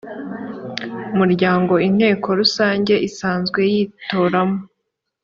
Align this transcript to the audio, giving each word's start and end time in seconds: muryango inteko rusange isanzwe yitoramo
muryango 1.17 1.73
inteko 1.87 2.27
rusange 2.39 2.93
isanzwe 3.07 3.59
yitoramo 3.73 4.57